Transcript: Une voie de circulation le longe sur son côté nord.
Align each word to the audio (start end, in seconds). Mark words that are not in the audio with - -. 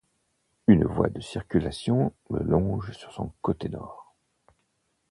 Une 0.65 0.83
voie 0.85 1.09
de 1.09 1.21
circulation 1.21 2.11
le 2.31 2.39
longe 2.43 2.91
sur 2.97 3.13
son 3.13 3.31
côté 3.43 3.69
nord. 3.69 4.15